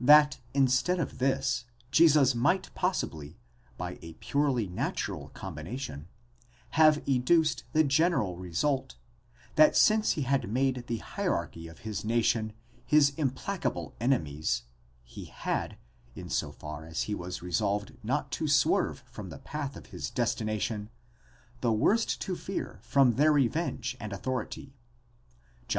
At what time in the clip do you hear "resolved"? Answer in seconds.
17.40-17.92